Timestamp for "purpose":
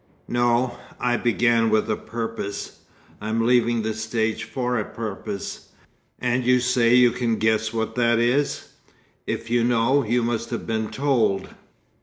1.95-2.79, 4.83-5.69